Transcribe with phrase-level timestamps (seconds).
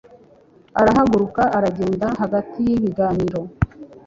[0.79, 3.39] arahaguruka aragenda hagati y'ibiganiro